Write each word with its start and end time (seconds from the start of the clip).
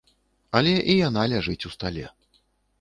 Але 0.59 0.71
і 0.95 0.95
яна 1.07 1.27
ляжыць 1.35 1.61
у 1.71 1.75
стале. 1.77 2.05